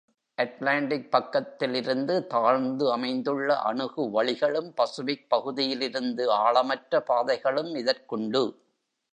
Atlantic 0.37 1.11
பக்கத்தில் 1.11 1.73
இருந்து 1.73 2.27
தாழ்ந்து 2.27 2.91
அமைந்துள்ள 2.91 3.59
அணுகு 3.59 4.09
வழிகளும், 4.11 4.73
பசிபிக் 4.73 5.29
பகுதியிலிருந்து 5.29 6.25
ஆழமற்ற 6.31 6.99
பாதைகளும் 6.99 7.75
இதற்குண்டு. 7.75 8.43